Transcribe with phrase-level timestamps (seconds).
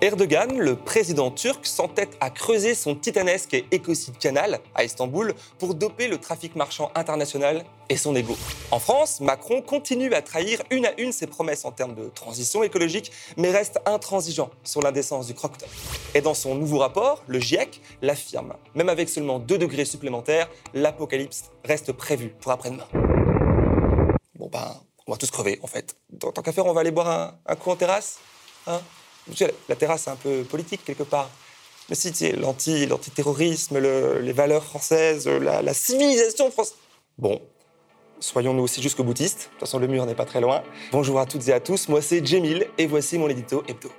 [0.00, 5.74] Erdogan, le président turc, s'entête à creuser son titanesque et écocide canal à Istanbul pour
[5.74, 8.36] doper le trafic marchand international et son ego.
[8.70, 12.62] En France, Macron continue à trahir une à une ses promesses en termes de transition
[12.62, 15.54] écologique, mais reste intransigeant sur l'indécence du croque
[16.14, 18.54] Et dans son nouveau rapport, le GIEC l'affirme.
[18.76, 22.86] Même avec seulement 2 degrés supplémentaires, l'apocalypse reste prévue pour après-demain.
[24.36, 24.76] Bon ben,
[25.08, 25.96] on va tous crever en fait.
[26.20, 28.20] Tant qu'à faire, on va aller boire un, un coup en terrasse
[28.68, 28.80] hein?
[29.68, 31.30] La terrasse, c'est un peu politique quelque part.
[31.88, 36.76] Mais si, l'anti, l'antiterrorisme, les valeurs françaises, la, civilisation française.
[37.16, 37.40] Bon,
[38.20, 39.38] soyons-nous aussi jusqu'au boutiste.
[39.38, 40.62] De toute façon, le mur n'est pas très loin.
[40.92, 43.90] Bonjour à toutes et à tous, moi c'est Jemil et voici mon édito hebdo.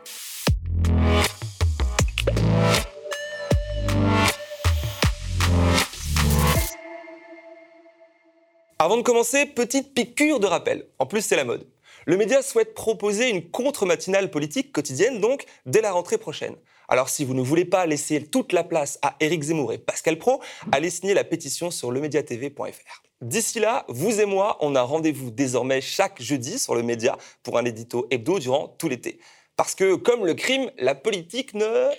[8.82, 10.86] Avant de commencer, petite piqûre de rappel.
[11.00, 11.66] En plus, c'est la mode.
[12.10, 16.56] Le média souhaite proposer une contre-matinale politique quotidienne, donc, dès la rentrée prochaine.
[16.88, 20.18] Alors si vous ne voulez pas laisser toute la place à Éric Zemmour et Pascal
[20.18, 23.04] Pro, allez signer la pétition sur lemediatv.fr.
[23.22, 27.60] D'ici là, vous et moi, on a rendez-vous désormais chaque jeudi sur le média pour
[27.60, 29.20] un édito hebdo durant tout l'été.
[29.56, 31.92] Parce que comme le crime, la politique ne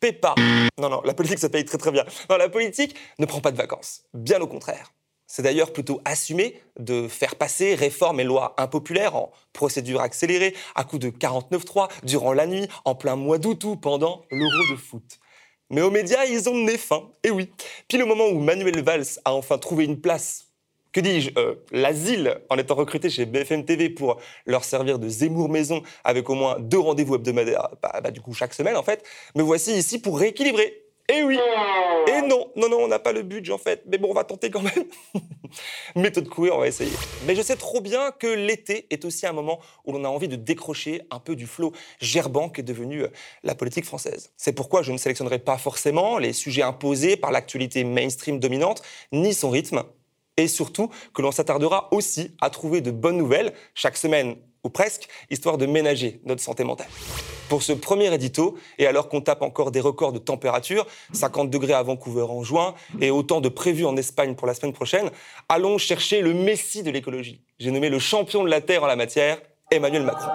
[0.00, 0.34] paie pas.
[0.80, 2.06] Non, non, la politique, ça paye très très bien.
[2.30, 4.04] Non, la politique ne prend pas de vacances.
[4.14, 4.94] Bien au contraire.
[5.26, 10.84] C'est d'ailleurs plutôt assumé de faire passer réformes et lois impopulaires en procédure accélérée, à
[10.84, 15.18] coup de 49-3, durant la nuit, en plein mois d'août ou pendant l'Euro de foot.
[15.70, 17.50] Mais aux médias, ils ont né fin, et oui.
[17.88, 20.46] Puis le moment où Manuel Valls a enfin trouvé une place,
[20.92, 25.48] que dis-je, euh, l'asile, en étant recruté chez BFM TV pour leur servir de Zemmour
[25.48, 29.04] Maison avec au moins deux rendez-vous hebdomadaires, bah, bah, du coup chaque semaine en fait,
[29.34, 31.38] me voici ici pour rééquilibrer et eh oui
[32.08, 33.84] Et non, non, non, on n'a pas le budget en fait.
[33.86, 34.84] Mais bon, on va tenter quand même.
[35.94, 36.90] Méthode couée, on va essayer.
[37.26, 40.26] Mais je sais trop bien que l'été est aussi un moment où l'on a envie
[40.26, 43.08] de décrocher un peu du flot gerbant qui est devenu euh,
[43.44, 44.32] la politique française.
[44.36, 49.32] C'est pourquoi je ne sélectionnerai pas forcément les sujets imposés par l'actualité mainstream dominante, ni
[49.32, 49.84] son rythme.
[50.36, 55.08] Et surtout que l'on s'attardera aussi à trouver de bonnes nouvelles chaque semaine ou presque,
[55.30, 56.88] histoire de ménager notre santé mentale.
[57.48, 61.74] Pour ce premier édito, et alors qu'on tape encore des records de température, 50 degrés
[61.74, 65.10] à Vancouver en juin et autant de prévus en Espagne pour la semaine prochaine,
[65.48, 67.40] allons chercher le messie de l'écologie.
[67.60, 69.38] J'ai nommé le champion de la Terre en la matière,
[69.70, 70.30] Emmanuel Macron.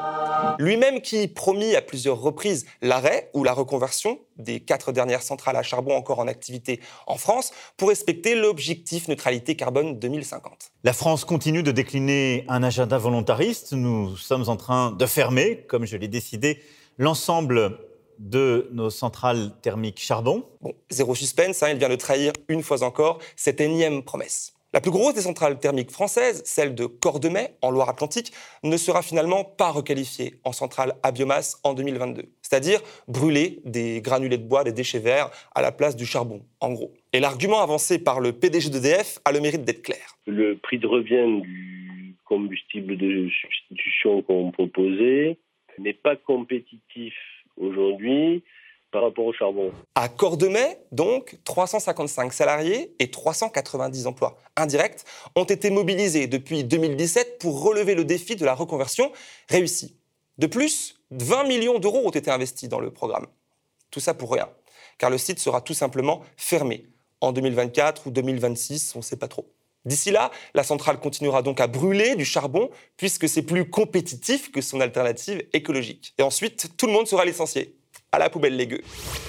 [0.57, 5.63] Lui-même qui promit à plusieurs reprises l'arrêt ou la reconversion des quatre dernières centrales à
[5.63, 10.71] charbon encore en activité en France pour respecter l'objectif neutralité carbone 2050.
[10.83, 13.73] La France continue de décliner un agenda volontariste.
[13.73, 16.61] Nous sommes en train de fermer, comme je l'ai décidé,
[17.01, 17.79] l'ensemble
[18.19, 20.45] de nos centrales thermiques charbon.
[20.61, 24.53] Bon, zéro suspense, hein, il vient de trahir une fois encore cette énième promesse.
[24.71, 28.31] La plus grosse des centrales thermiques françaises, celle de Cordemais, en Loire-Atlantique,
[28.63, 32.25] ne sera finalement pas requalifiée en centrale à biomasse en 2022.
[32.43, 36.71] C'est-à-dire brûler des granulés de bois, des déchets verts, à la place du charbon, en
[36.71, 36.93] gros.
[37.13, 40.17] Et l'argument avancé par le PDG d'EDF a le mérite d'être clair.
[40.27, 45.39] Le prix de revient du combustible de substitution qu'on proposait
[45.81, 47.13] n'est pas compétitif
[47.57, 48.43] aujourd'hui
[48.91, 49.71] par rapport au charbon.
[49.95, 55.03] À Cordemais, donc, 355 salariés et 390 emplois indirects
[55.35, 59.11] ont été mobilisés depuis 2017 pour relever le défi de la reconversion
[59.49, 59.95] réussie.
[60.37, 63.27] De plus, 20 millions d'euros ont été investis dans le programme.
[63.91, 64.49] Tout ça pour rien,
[64.97, 66.85] car le site sera tout simplement fermé
[67.21, 69.47] en 2024 ou 2026, on ne sait pas trop.
[69.85, 74.61] D'ici là, la centrale continuera donc à brûler du charbon puisque c'est plus compétitif que
[74.61, 76.13] son alternative écologique.
[76.17, 77.75] Et ensuite, tout le monde sera licencié
[78.11, 78.81] à la poubelle les gueux.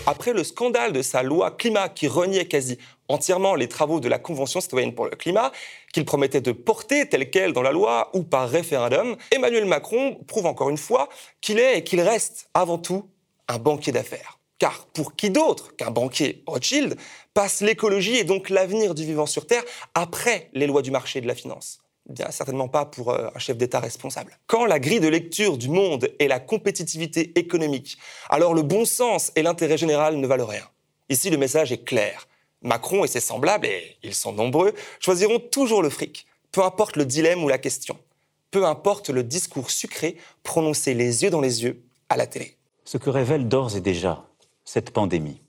[0.06, 4.18] Après le scandale de sa loi climat qui reniait quasi entièrement les travaux de la
[4.18, 5.52] Convention citoyenne pour le climat,
[5.92, 10.46] qu'il promettait de porter telle qu'elle dans la loi ou par référendum, Emmanuel Macron prouve
[10.46, 11.08] encore une fois
[11.40, 13.08] qu'il est et qu'il reste avant tout
[13.48, 14.41] un banquier d'affaires.
[14.62, 16.96] Car pour qui d'autre qu'un banquier Rothschild
[17.34, 19.64] passe l'écologie et donc l'avenir du vivant sur Terre
[19.96, 21.80] après les lois du marché et de la finance?
[22.08, 24.38] Bien, certainement pas pour euh, un chef d'État responsable.
[24.46, 27.98] Quand la grille de lecture du monde est la compétitivité économique,
[28.30, 30.68] alors le bon sens et l'intérêt général ne valent rien.
[31.08, 32.28] Ici, le message est clair.
[32.62, 37.04] Macron et ses semblables, et ils sont nombreux, choisiront toujours le fric, peu importe le
[37.04, 37.98] dilemme ou la question,
[38.52, 42.56] peu importe le discours sucré prononcé les yeux dans les yeux à la télé.
[42.84, 44.24] Ce que révèle d'ores et déjà
[44.64, 45.40] cette pandémie,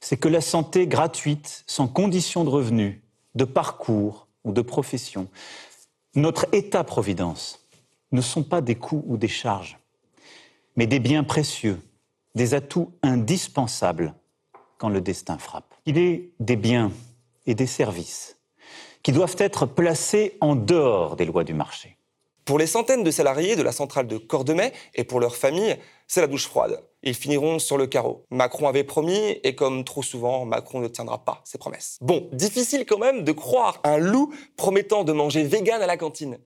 [0.00, 3.00] c'est que la santé gratuite, sans condition de revenus,
[3.34, 5.28] de parcours, ou de profession,
[6.14, 7.66] notre État-providence
[8.12, 9.78] ne sont pas des coûts ou des charges,
[10.76, 11.80] mais des biens précieux,
[12.34, 14.14] des atouts indispensables
[14.78, 15.74] quand le destin frappe.
[15.86, 16.92] Il est des biens
[17.46, 18.36] et des services
[19.02, 21.96] qui doivent être placés en dehors des lois du marché.
[22.44, 25.76] Pour les centaines de salariés de la centrale de Cordemais et pour leurs familles,
[26.08, 26.82] c'est la douche froide.
[27.02, 28.24] Ils finiront sur le carreau.
[28.30, 31.98] Macron avait promis, et comme trop souvent, Macron ne tiendra pas ses promesses.
[32.00, 36.38] Bon, difficile quand même de croire un loup promettant de manger vegan à la cantine.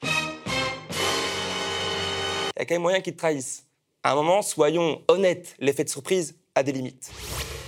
[2.55, 3.65] Il y a quand même moyen qu'il trahisse.
[4.03, 7.11] À un moment, soyons honnêtes, l'effet de surprise a des limites.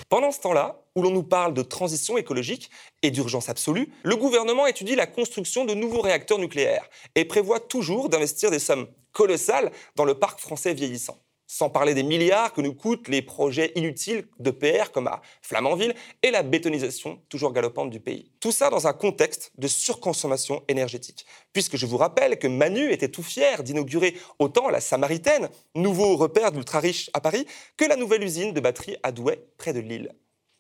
[0.09, 2.71] Pendant ce temps-là, où l'on nous parle de transition écologique
[3.03, 8.09] et d'urgence absolue, le gouvernement étudie la construction de nouveaux réacteurs nucléaires et prévoit toujours
[8.09, 11.24] d'investir des sommes colossales dans le parc français vieillissant.
[11.57, 15.95] Sans parler des milliards que nous coûtent les projets inutiles de PR comme à Flamanville
[16.25, 18.33] et la bétonisation toujours galopante du pays.
[18.41, 21.25] Tout ça dans un contexte de surconsommation énergétique.
[21.53, 26.51] Puisque je vous rappelle que Manu était tout fier d'inaugurer autant la Samaritaine, nouveau repère
[26.51, 27.47] d'ultra-riches à Paris,
[27.77, 30.13] que la nouvelle usine de batterie à Douai, près de Lille.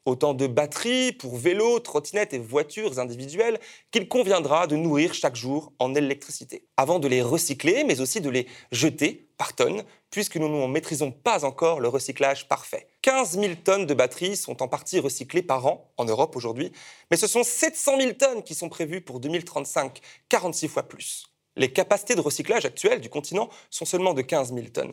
[0.06, 3.58] Autant de batteries pour vélos, trottinettes et voitures individuelles
[3.90, 8.28] qu'il conviendra de nourrir chaque jour en électricité, avant de les recycler, mais aussi de
[8.28, 12.86] les jeter par tonnes, puisque nous ne maîtrisons pas encore le recyclage parfait.
[13.00, 16.70] 15 000 tonnes de batteries sont en partie recyclées par an en Europe aujourd'hui,
[17.10, 21.26] mais ce sont 700 000 tonnes qui sont prévues pour 2035, 46 fois plus.
[21.56, 24.92] Les capacités de recyclage actuelles du continent sont seulement de 15 000 tonnes.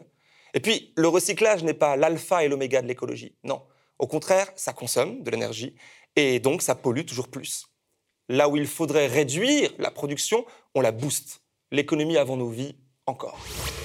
[0.54, 3.62] Et puis, le recyclage n'est pas l'alpha et l'oméga de l'écologie, non.
[4.02, 5.76] Au contraire, ça consomme de l'énergie
[6.16, 7.68] et donc ça pollue toujours plus.
[8.30, 10.44] Là où il faudrait réduire la production,
[10.74, 11.44] on la booste.
[11.72, 12.76] L'économie avant nos vies,
[13.06, 13.38] encore.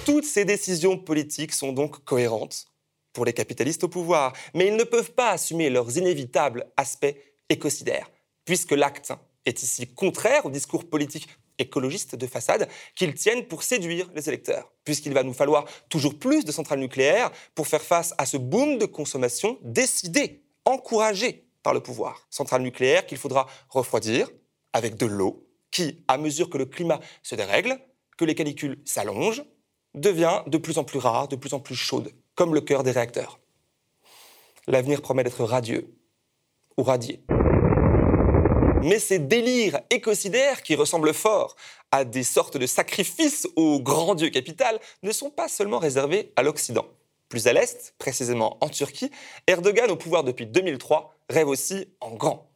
[0.07, 2.67] Toutes ces décisions politiques sont donc cohérentes
[3.13, 7.15] pour les capitalistes au pouvoir, mais ils ne peuvent pas assumer leurs inévitables aspects
[7.51, 8.11] écocidaires,
[8.47, 9.13] puisque l'acte
[9.45, 14.73] est ici contraire au discours politique écologistes de façade qu'ils tiennent pour séduire les électeurs,
[14.85, 18.79] puisqu'il va nous falloir toujours plus de centrales nucléaires pour faire face à ce boom
[18.79, 22.27] de consommation décidé, encouragé par le pouvoir.
[22.31, 24.31] Centrales nucléaires qu'il faudra refroidir
[24.73, 27.79] avec de l'eau qui, à mesure que le climat se dérègle,
[28.17, 29.45] que les canicules s'allongent,
[29.95, 32.93] devient de plus en plus rare, de plus en plus chaude, comme le cœur des
[32.93, 33.41] réacteurs.
[34.67, 35.95] L'avenir promet d'être radieux
[36.77, 37.25] ou radié.
[38.87, 41.57] Mais ces délires écocidaires qui ressemblent fort
[41.91, 46.45] à des sortes de sacrifices au grand dieu capital ne sont pas seulement réservés à
[46.45, 46.87] l'Occident.
[47.29, 49.11] Plus à l'Est, précisément en Turquie,
[49.49, 52.49] Erdogan, au pouvoir depuis 2003, rêve aussi en grand.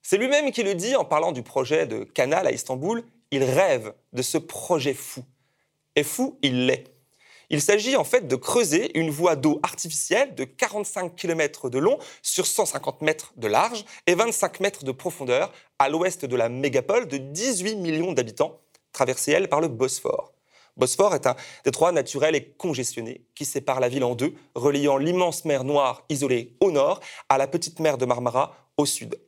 [0.00, 3.92] C'est lui-même qui le dit en parlant du projet de canal à Istanbul, il rêve
[4.14, 5.24] de ce projet fou.
[5.94, 6.95] Et fou, il l'est.
[7.48, 11.98] Il s'agit en fait de creuser une voie d'eau artificielle de 45 km de long
[12.22, 17.06] sur 150 mètres de large et 25 mètres de profondeur à l'ouest de la mégapole
[17.06, 18.60] de 18 millions d'habitants,
[18.92, 20.32] traversée elle par le Bosphore.
[20.76, 25.44] Bosphore est un détroit naturel et congestionné qui sépare la ville en deux, reliant l'immense
[25.44, 29.18] mer Noire isolée au nord à la petite mer de Marmara au sud.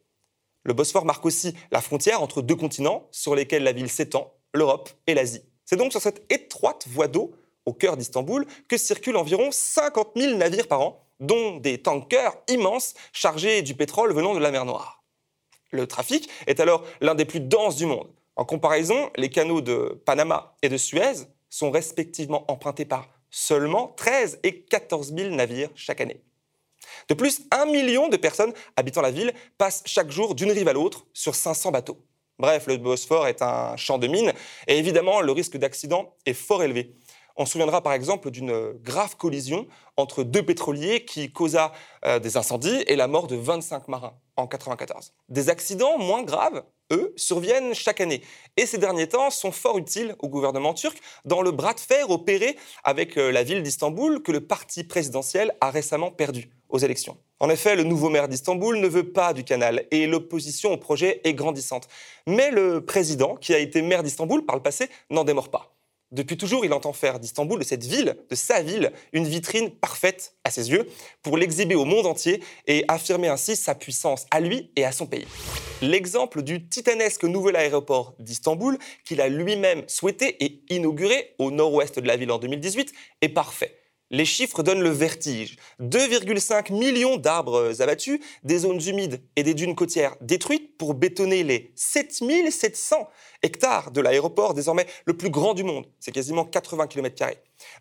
[0.65, 4.91] Le Bosphore marque aussi la frontière entre deux continents sur lesquels la ville s'étend, l'Europe
[5.07, 5.43] et l'Asie.
[5.65, 7.33] C'est donc sur cette étroite voie d'eau
[7.69, 12.95] au cœur d'Istanbul, que circulent environ 50 000 navires par an, dont des tankers immenses
[13.13, 15.03] chargés du pétrole venant de la mer Noire.
[15.71, 18.09] Le trafic est alors l'un des plus denses du monde.
[18.37, 24.41] En comparaison, les canaux de Panama et de Suez sont respectivement empruntés par seulement 13
[24.45, 26.23] et 14 000 navires chaque année.
[27.09, 30.73] De plus, un million de personnes habitant la ville passent chaque jour d'une rive à
[30.73, 31.99] l'autre sur 500 bateaux.
[32.39, 34.33] Bref, le Bosphore est un champ de mines
[34.69, 36.95] et évidemment, le risque d'accident est fort élevé.
[37.41, 41.73] On se souviendra par exemple d'une grave collision entre deux pétroliers qui causa
[42.05, 45.13] euh, des incendies et la mort de 25 marins en 1994.
[45.29, 48.23] Des accidents moins graves, eux, surviennent chaque année.
[48.57, 52.11] Et ces derniers temps sont fort utiles au gouvernement turc dans le bras de fer
[52.11, 57.19] opéré avec euh, la ville d'Istanbul que le parti présidentiel a récemment perdu aux élections.
[57.39, 61.21] En effet, le nouveau maire d'Istanbul ne veut pas du canal et l'opposition au projet
[61.23, 61.87] est grandissante.
[62.27, 65.78] Mais le président, qui a été maire d'Istanbul par le passé, n'en démord pas.
[66.11, 70.35] Depuis toujours, il entend faire d'Istanbul, de cette ville, de sa ville, une vitrine parfaite
[70.43, 70.89] à ses yeux
[71.23, 75.07] pour l'exhiber au monde entier et affirmer ainsi sa puissance à lui et à son
[75.07, 75.27] pays.
[75.83, 82.07] L'exemple du titanesque nouvel aéroport d'Istanbul, qu'il a lui-même souhaité et inauguré au nord-ouest de
[82.07, 83.79] la ville en 2018, est parfait.
[84.11, 85.57] Les chiffres donnent le vertige.
[85.81, 91.73] 2,5 millions d'arbres abattus, des zones humides et des dunes côtières détruites pour bétonner les
[91.75, 93.09] 7700
[93.43, 95.87] hectares de l'aéroport, désormais le plus grand du monde.
[96.01, 97.27] C'est quasiment 80 km,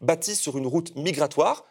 [0.01, 1.65] bâti sur une route migratoire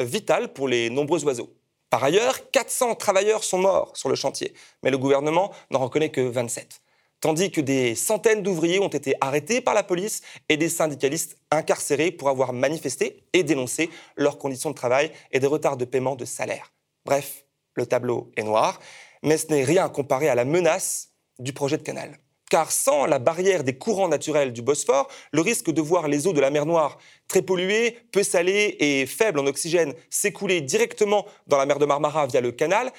[0.00, 1.54] vitale pour les nombreux oiseaux.
[1.88, 6.20] Par ailleurs, 400 travailleurs sont morts sur le chantier, mais le gouvernement n'en reconnaît que
[6.20, 6.80] 27
[7.20, 12.10] tandis que des centaines d'ouvriers ont été arrêtés par la police et des syndicalistes incarcérés
[12.10, 16.24] pour avoir manifesté et dénoncé leurs conditions de travail et des retards de paiement de
[16.24, 16.72] salaire.
[17.04, 18.80] Bref, le tableau est noir,
[19.22, 22.18] mais ce n'est rien comparé à la menace du projet de canal.
[22.50, 26.32] car sans la barrière des courants naturels du Bosphore, le risque de voir les eaux
[26.32, 26.98] de la mer Noire,
[27.28, 32.26] très polluées, peu salées et faibles en oxygène, s'écouler directement dans la mer de Marmara
[32.26, 32.92] via le canal,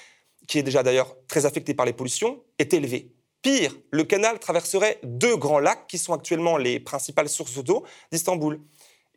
[0.48, 3.12] qui est déjà d'ailleurs très affecté par les pollutions, est élevé.
[3.42, 8.60] Pire, le canal traverserait deux grands lacs qui sont actuellement les principales sources d'eau d'Istanbul.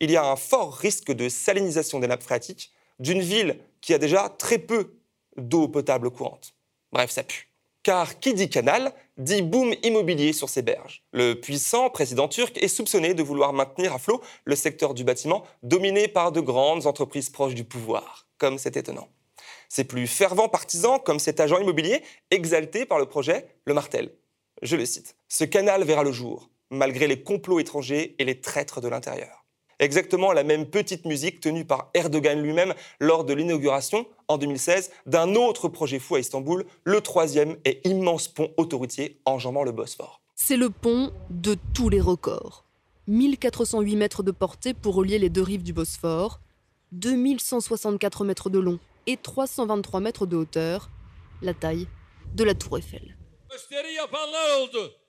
[0.00, 3.98] Il y a un fort risque de salinisation des nappes phréatiques d'une ville qui a
[3.98, 4.94] déjà très peu
[5.36, 6.54] d'eau potable courante.
[6.90, 7.50] Bref, ça pue.
[7.82, 11.02] Car qui dit canal dit boom immobilier sur ses berges.
[11.12, 15.44] Le puissant président turc est soupçonné de vouloir maintenir à flot le secteur du bâtiment
[15.62, 18.26] dominé par de grandes entreprises proches du pouvoir.
[18.38, 19.08] Comme c'est étonnant.
[19.74, 22.00] Ses plus fervents partisans, comme cet agent immobilier,
[22.30, 24.12] exalté par le projet, le martel.
[24.62, 25.16] Je le cite.
[25.26, 29.44] Ce canal verra le jour, malgré les complots étrangers et les traîtres de l'intérieur.
[29.80, 35.34] Exactement la même petite musique tenue par Erdogan lui-même lors de l'inauguration en 2016 d'un
[35.34, 40.20] autre projet fou à Istanbul, le troisième et immense pont autoroutier enjambant le Bosphore.
[40.36, 42.64] C'est le pont de tous les records.
[43.08, 46.38] 1408 mètres de portée pour relier les deux rives du Bosphore,
[46.92, 50.90] 2164 mètres de long et 323 mètres de hauteur,
[51.42, 51.88] la taille
[52.34, 53.16] de la tour Eiffel.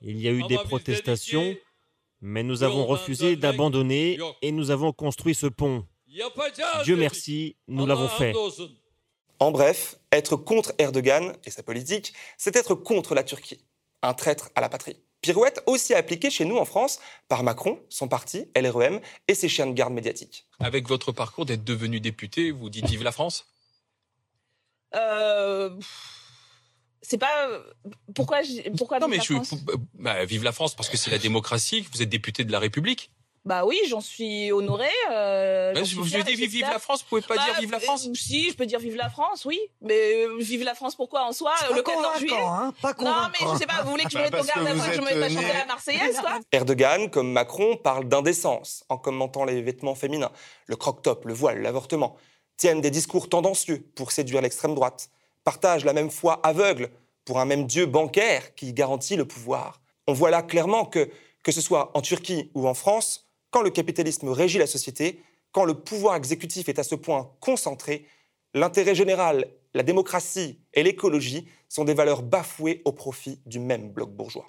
[0.01, 1.55] Il y a eu des protestations,
[2.21, 5.85] mais nous avons refusé d'abandonner et nous avons construit ce pont.
[6.83, 8.33] Dieu merci, nous l'avons fait.
[9.39, 13.65] En bref, être contre Erdogan et sa politique, c'est être contre la Turquie,
[14.01, 14.95] un traître à la patrie.
[15.19, 19.65] Pirouette aussi appliquée chez nous en France par Macron, son parti, LREM et ses chiens
[19.65, 20.45] de garde médiatiques.
[20.59, 23.45] Avec votre parcours d'être devenu député, vous dites vive la France
[24.95, 25.69] euh
[27.01, 27.49] c'est pas
[28.15, 28.39] pourquoi
[28.77, 29.55] pourquoi non vive mais la je, France?
[29.93, 33.11] bah, vive la France parce que c'est la démocratie vous êtes député de la République.
[33.43, 36.79] Bah oui j'en suis honorée euh, Bah, suis vous fière ai dit et vive, la
[36.79, 38.95] France vous pouvez pas Bah, dire vive la euh, France si je peux dire vive
[38.95, 39.59] la France oui.
[39.81, 42.33] Mais euh, vive la France pourquoi en soi le 14 juillet?
[42.41, 44.47] hein, pas non mais je sais pas vous voulez que je me Bah, mette au
[44.47, 46.39] garde après que je me mette à euh, chanter la Marseillaise quoi?
[46.51, 50.31] Erdogan, comme Macron, parle d'indécence en commentant les vêtements féminins,
[50.65, 52.17] le croque-top, le voile, l'avortement,
[52.57, 55.09] tiennent des discours tendancieux pour séduire l'extrême droite,
[55.43, 56.89] partagent la même foi aveugle
[57.25, 59.81] pour un même dieu bancaire qui garantit le pouvoir.
[60.07, 61.09] On voit là clairement que,
[61.43, 65.21] que ce soit en Turquie ou en France, quand le capitalisme régit la société,
[65.51, 68.05] quand le pouvoir exécutif est à ce point concentré,
[68.53, 74.11] l'intérêt général, la démocratie et l'écologie sont des valeurs bafouées au profit du même bloc
[74.11, 74.45] bourgeois.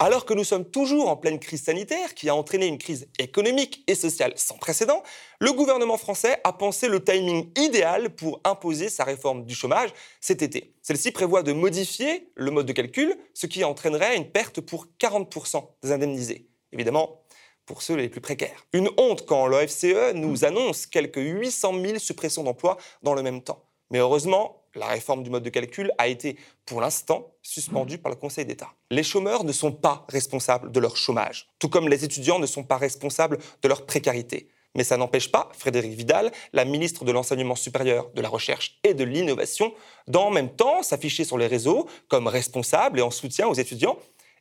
[0.00, 3.84] Alors que nous sommes toujours en pleine crise sanitaire qui a entraîné une crise économique
[3.86, 5.04] et sociale sans précédent,
[5.38, 10.42] le gouvernement français a pensé le timing idéal pour imposer sa réforme du chômage cet
[10.42, 10.74] été.
[10.82, 15.64] Celle-ci prévoit de modifier le mode de calcul, ce qui entraînerait une perte pour 40%
[15.84, 16.48] des indemnisés.
[16.72, 17.22] Évidemment,
[17.64, 18.66] pour ceux les plus précaires.
[18.72, 23.64] Une honte quand l'OFCE nous annonce quelques 800 000 suppressions d'emplois dans le même temps.
[23.90, 28.16] Mais heureusement, la réforme du mode de calcul a été, pour l'instant, suspendue par le
[28.16, 28.72] Conseil d'État.
[28.90, 32.64] Les chômeurs ne sont pas responsables de leur chômage, tout comme les étudiants ne sont
[32.64, 34.48] pas responsables de leur précarité.
[34.76, 38.94] Mais ça n'empêche pas Frédéric Vidal, la ministre de l'Enseignement supérieur, de la Recherche et
[38.94, 39.72] de l'Innovation,
[40.08, 43.98] d'en même temps s'afficher sur les réseaux comme responsable et en soutien aux étudiants,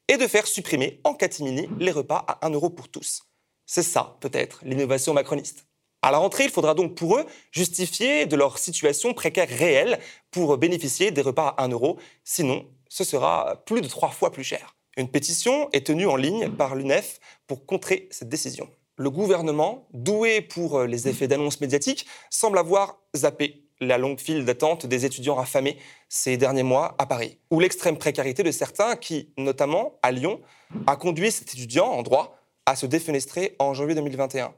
[0.08, 3.24] et de faire supprimer en catimini les repas à 1 euro pour tous.
[3.66, 5.66] C'est ça, peut-être, l'innovation macroniste.
[6.02, 10.00] À la rentrée, il faudra donc pour eux justifier de leur situation précaire réelle
[10.34, 11.98] pour bénéficier des repas à 1 euro.
[12.25, 14.75] Sinon, ce sera plus de trois fois plus cher.
[14.98, 18.70] Une pétition est tenue en ligne par l'UNEF pour contrer cette décision.
[18.98, 24.86] Le gouvernement, doué pour les effets d'annonce médiatique, semble avoir zappé la longue file d'attente
[24.86, 25.78] des étudiants affamés
[26.10, 30.42] ces derniers mois à Paris, ou l'extrême précarité de certains qui, notamment à Lyon,
[30.86, 34.54] a conduit cet étudiant en droit à se défenestrer en janvier 2021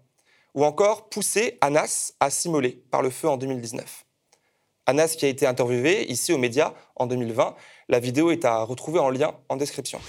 [0.56, 4.05] ou encore poussé Anas à s'immoler par le feu en 2019.
[4.86, 7.56] Anas qui a été interviewé ici aux médias en 2020.
[7.90, 10.00] La vidéo est à retrouver en lien en description.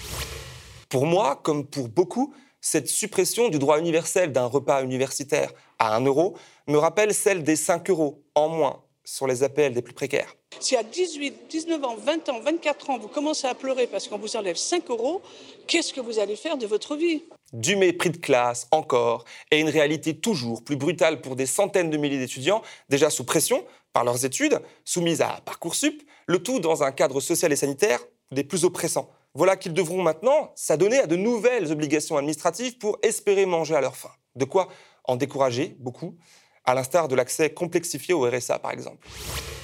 [0.89, 6.05] Pour moi, comme pour beaucoup, cette suppression du droit universel d'un repas universitaire à 1
[6.05, 10.35] euro me rappelle celle des 5 euros en moins sur les APL des plus précaires.
[10.59, 14.17] Si à 18, 19 ans, 20 ans, 24 ans, vous commencez à pleurer parce qu'on
[14.17, 15.21] vous enlève 5 euros,
[15.65, 17.23] qu'est-ce que vous allez faire de votre vie?
[17.53, 21.97] Du mépris de classe encore, et une réalité toujours plus brutale pour des centaines de
[21.97, 23.63] milliers d'étudiants déjà sous pression
[23.93, 27.99] par leurs études, soumises à Parcoursup, le tout dans un cadre social et sanitaire
[28.31, 29.09] des plus oppressants.
[29.33, 33.95] Voilà qu'ils devront maintenant s'adonner à de nouvelles obligations administratives pour espérer manger à leur
[33.95, 34.11] faim.
[34.35, 34.67] De quoi
[35.05, 36.17] en décourager beaucoup,
[36.67, 39.07] à l'instar de l'accès complexifié au RSA par exemple.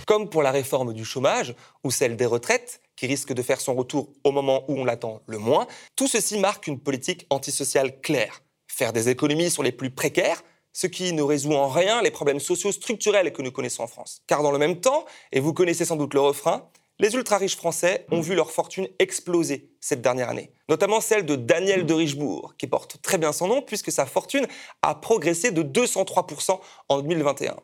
[0.07, 3.75] Comme pour la réforme du chômage ou celle des retraites, qui risque de faire son
[3.75, 8.41] retour au moment où on l'attend le moins, tout ceci marque une politique antisociale claire.
[8.67, 10.43] Faire des économies sur les plus précaires,
[10.73, 14.21] ce qui ne résout en rien les problèmes sociaux structurels que nous connaissons en France.
[14.27, 16.69] Car dans le même temps, et vous connaissez sans doute le refrain,
[16.99, 21.87] Les ultra-riches français ont vu leur fortune exploser cette dernière année, notamment celle de Daniel
[21.87, 24.45] de Richebourg, qui porte très bien son nom puisque sa fortune
[24.83, 26.59] a progressé de 203%
[26.89, 27.55] en 2021.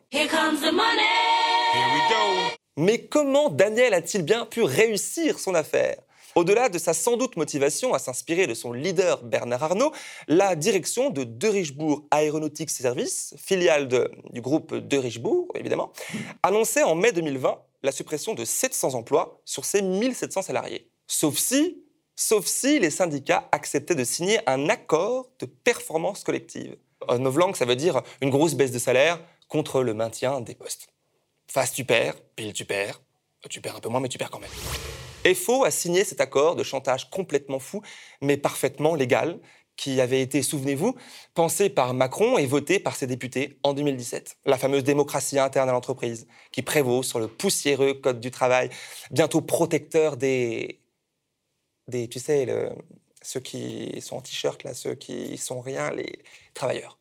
[2.76, 6.02] Mais comment Daniel a-t-il bien pu réussir son affaire?
[6.34, 9.92] Au-delà de sa sans doute motivation à s'inspirer de son leader Bernard Arnault,
[10.26, 13.88] la direction de De Richebourg Aéronautique Services, filiale
[14.32, 15.92] du groupe De Richebourg évidemment,
[16.42, 20.90] annonçait en mai 2020 la suppression de 700 emplois sur ses 1700 salariés.
[21.06, 21.84] Sauf si,
[22.14, 26.76] sauf si les syndicats acceptaient de signer un accord de performance collective.
[27.08, 30.88] En novlangue, ça veut dire une grosse baisse de salaire contre le maintien des postes.
[31.48, 33.00] Face tu perds, pile tu perds,
[33.48, 35.34] tu perds un peu moins mais tu perds quand même.
[35.34, 37.82] FO a signé cet accord de chantage complètement fou,
[38.22, 39.38] mais parfaitement légal,
[39.80, 40.94] qui avait été, souvenez-vous,
[41.32, 44.36] pensé par Macron et voté par ses députés en 2017.
[44.44, 48.68] La fameuse démocratie interne à l'entreprise, qui prévaut sur le poussiéreux code du travail,
[49.10, 50.80] bientôt protecteur des.
[51.88, 52.46] des tu sais,
[53.22, 55.90] ceux qui sont en t-shirt, là, ceux qui sont rien.
[55.92, 56.18] Les
[56.52, 56.98] travailleurs.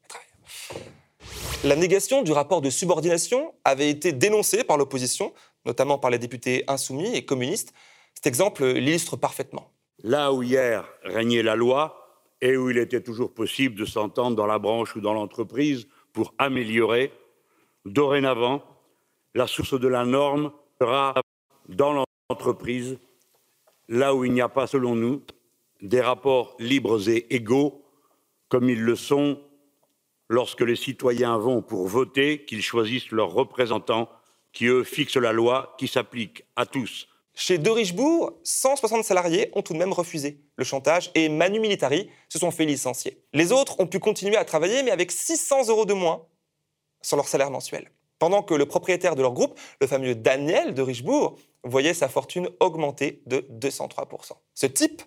[1.66, 5.34] La négation du rapport de subordination avait été dénoncée par l'opposition,
[5.66, 7.74] notamment par les députés insoumis et communistes,
[8.16, 9.70] cet exemple l'illustre parfaitement.
[10.02, 11.99] Là où hier régnait la loi
[12.42, 16.34] et où il était toujours possible de s'entendre dans la branche ou dans l'entreprise pour
[16.38, 17.12] améliorer,
[17.86, 18.64] dorénavant,
[19.36, 21.16] la source de la norme sera
[21.68, 22.98] dans l'entreprise,
[23.88, 25.22] là où il n'y a pas, selon nous,
[25.82, 27.84] des rapports libres et égaux,
[28.48, 29.40] comme ils le sont
[30.30, 34.10] lorsque les citoyens vont pour voter, qu'ils choisissent leurs représentants,
[34.52, 37.08] qui, eux, fixent la loi qui s'applique à tous
[37.40, 42.10] chez De Richebourg, 160 salariés ont tout de même refusé le chantage et Manu Militari
[42.28, 43.24] se sont fait licencier.
[43.32, 46.26] Les autres ont pu continuer à travailler, mais avec 600 euros de moins
[47.02, 47.92] sur leur salaire mensuel.
[48.20, 52.50] Pendant que le propriétaire de leur groupe, le fameux Daniel de Richebourg, voyait sa fortune
[52.60, 54.34] augmenter de 203%.
[54.54, 55.02] Ce type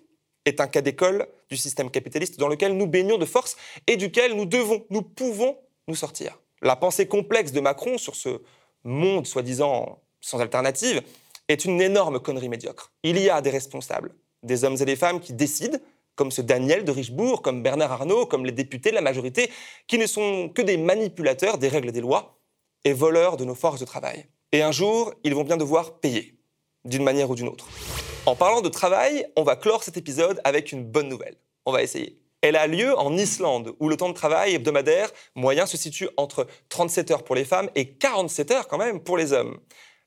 [0.46, 4.34] est un cas d'école du système capitaliste dans lequel nous baignons de force et duquel
[4.36, 6.40] nous devons, nous pouvons nous sortir.
[6.62, 8.40] La pensée complexe de Macron sur ce
[8.84, 11.02] monde soi-disant sans alternative
[11.48, 12.92] est une énorme connerie médiocre.
[13.02, 15.78] Il y a des responsables, des hommes et des femmes qui décident,
[16.14, 19.50] comme ce Daniel de Richebourg, comme Bernard Arnault, comme les députés de la majorité,
[19.86, 22.38] qui ne sont que des manipulateurs des règles et des lois
[22.84, 24.26] et voleurs de nos forces de travail.
[24.52, 26.34] Et un jour, ils vont bien devoir payer,
[26.84, 27.66] d'une manière ou d'une autre.
[28.26, 31.36] En parlant de travail, on va clore cet épisode avec une bonne nouvelle.
[31.64, 32.18] On va essayer.
[32.42, 36.46] Elle a lieu en Islande, où le temps de travail hebdomadaire moyen se situe entre
[36.68, 39.58] 37 heures pour les femmes et 47 heures quand même pour les hommes.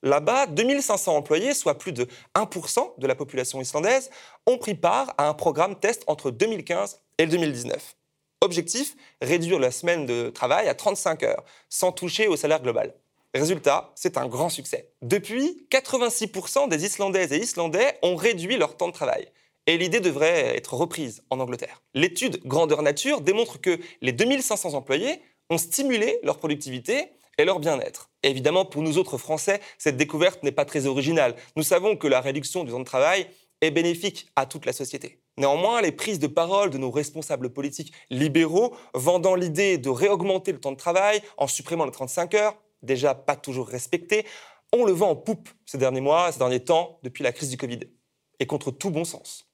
[0.06, 4.12] Là-bas, 2500 employés, soit plus de 1% de la population islandaise,
[4.46, 7.96] ont pris part à un programme test entre 2015 et 2019.
[8.42, 12.94] Objectif, réduire la semaine de travail à 35 heures, sans toucher au salaire global.
[13.34, 14.92] Résultat, c'est un grand succès.
[15.02, 19.28] Depuis, 86% des Islandaises et Islandais ont réduit leur temps de travail.
[19.66, 21.82] Et l'idée devrait être reprise en Angleterre.
[21.96, 28.12] L'étude Grandeur Nature démontre que les 2500 employés ont stimulé leur productivité et leur bien-être.
[28.26, 31.36] Évidemment, pour nous autres Français, cette découverte n'est pas très originale.
[31.56, 33.28] Nous savons que la réduction du temps de travail
[33.62, 35.22] est bénéfique à toute la société.
[35.38, 40.60] Néanmoins, les prises de parole de nos responsables politiques libéraux vendant l'idée de réaugmenter le
[40.60, 44.26] temps de travail en supprimant les 35 heures, déjà pas toujours respectées,
[44.74, 47.58] ont le vent en poupe ces derniers mois, ces derniers temps, depuis la crise du
[47.58, 47.82] Covid,
[48.40, 49.48] et contre tout bon sens.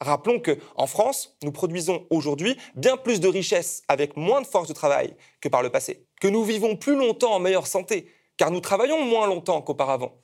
[0.00, 4.74] Rappelons qu'en France, nous produisons aujourd'hui bien plus de richesses avec moins de force de
[4.74, 8.60] travail que par le passé, que nous vivons plus longtemps en meilleure santé, car nous
[8.60, 10.14] travaillons moins longtemps qu'auparavant,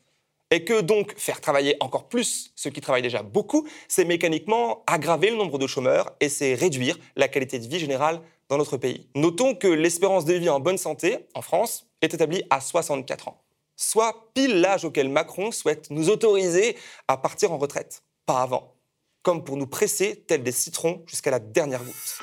[0.50, 5.30] et que donc faire travailler encore plus ceux qui travaillent déjà beaucoup, c'est mécaniquement aggraver
[5.30, 9.08] le nombre de chômeurs et c'est réduire la qualité de vie générale dans notre pays.
[9.14, 13.40] Notons que l'espérance de vie en bonne santé en France est établie à 64 ans,
[13.76, 16.76] soit pile l'âge auquel Macron souhaite nous autoriser
[17.08, 18.74] à partir en retraite, pas avant
[19.22, 22.18] comme pour nous presser, tels des citrons, jusqu'à la dernière goutte.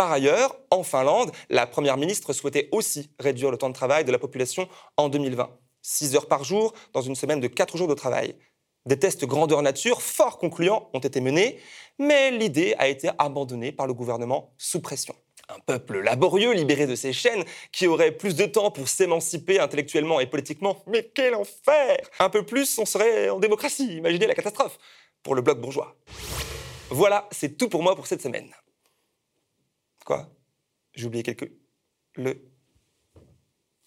[0.00, 4.10] Par ailleurs, en Finlande, la Première ministre souhaitait aussi réduire le temps de travail de
[4.10, 5.50] la population en 2020.
[5.82, 8.34] 6 heures par jour dans une semaine de 4 jours de travail.
[8.86, 11.58] Des tests grandeur nature fort concluants ont été menés,
[11.98, 15.14] mais l'idée a été abandonnée par le gouvernement sous pression
[15.50, 20.18] un peuple laborieux, libéré de ses chaînes, qui aurait plus de temps pour s'émanciper intellectuellement
[20.20, 20.82] et politiquement.
[20.86, 23.96] Mais quel enfer Un peu plus, on serait en démocratie.
[23.96, 24.78] Imaginez la catastrophe
[25.22, 25.94] pour le bloc bourgeois.
[26.88, 28.50] Voilà, c'est tout pour moi pour cette semaine.
[30.04, 30.28] Quoi?
[30.94, 31.52] J'ai oublié quelque...
[32.14, 32.46] Le...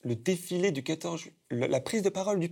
[0.01, 1.37] Le défilé du 14 juillet...
[1.49, 2.51] La prise de parole du...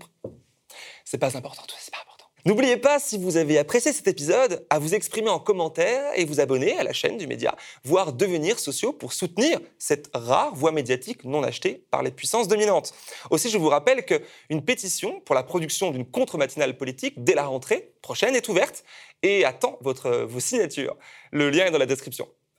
[1.04, 2.12] C'est pas important, c'est pas important.
[2.44, 6.40] N'oubliez pas, si vous avez apprécié cet épisode, à vous exprimer en commentaire et vous
[6.40, 11.24] abonner à la chaîne du média, voire devenir sociaux pour soutenir cette rare voie médiatique
[11.24, 12.96] non achetée par les puissances dominantes.
[13.30, 17.94] Aussi, je vous rappelle qu'une pétition pour la production d'une contre-matinale politique dès la rentrée
[18.02, 18.84] prochaine est ouverte
[19.22, 20.98] et attend votre, vos signatures.
[21.32, 22.28] Le lien est dans la description.